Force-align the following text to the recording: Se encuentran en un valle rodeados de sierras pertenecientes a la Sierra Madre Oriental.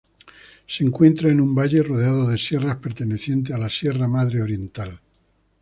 Se 0.65 0.83
encuentran 0.83 1.33
en 1.33 1.41
un 1.41 1.53
valle 1.53 1.83
rodeados 1.83 2.31
de 2.31 2.37
sierras 2.39 2.77
pertenecientes 2.77 3.53
a 3.53 3.59
la 3.59 3.69
Sierra 3.69 4.07
Madre 4.07 4.41
Oriental. 4.41 4.99